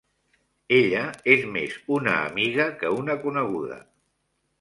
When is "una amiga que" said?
1.97-2.91